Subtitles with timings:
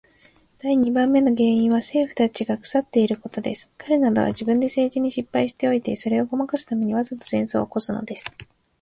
[0.57, 3.71] 第二番目の原因は政府の人たちが腐っていることです。
[3.77, 8.25] 彼等は自分で政治に失敗しておいて、それをごまかすために、わざと戦争を起すのです。